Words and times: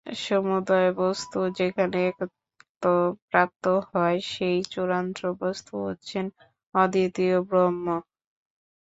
সমুদয় 0.21 0.89
বস্তু 0.97 1.39
যেখানে 1.59 1.97
একত্ব-প্রাপ্ত 2.09 3.63
হয়, 3.89 4.17
সেই 4.31 4.57
চূড়ান্ত 4.71 5.19
বস্তু 5.41 5.73
হচ্ছেন 5.85 6.25
অদ্বিতীয় 6.75 7.37
ব্রহ্ম। 7.49 7.85